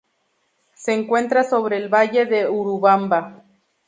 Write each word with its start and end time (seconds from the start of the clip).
Se 0.73 0.93
encuentra 0.93 1.43
sobre 1.43 1.77
el 1.77 1.87
valle 1.93 2.25
de 2.25 2.49
Urubamba. 2.49 3.43